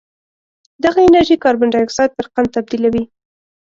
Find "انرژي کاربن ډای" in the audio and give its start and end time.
1.07-1.83